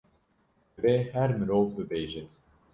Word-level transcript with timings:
divê 0.75 0.95
her 1.13 1.29
mirov 1.39 1.65
bibêje 1.75 2.23